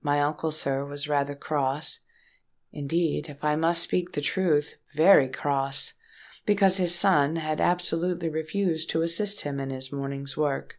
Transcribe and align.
My 0.00 0.20
uncle, 0.20 0.52
sir, 0.52 0.84
was 0.84 1.08
rather 1.08 1.34
cross—indeed, 1.34 3.28
if 3.28 3.42
I 3.42 3.56
must 3.56 3.82
speak 3.82 4.12
the 4.12 4.20
truth, 4.20 4.76
very 4.94 5.28
cross; 5.28 5.94
because 6.44 6.76
his 6.76 6.94
son 6.94 7.34
had 7.34 7.60
absolutely 7.60 8.28
refused 8.28 8.90
to 8.90 9.02
assist 9.02 9.40
him 9.40 9.58
in 9.58 9.70
his 9.70 9.90
morning's 9.90 10.36
work. 10.36 10.78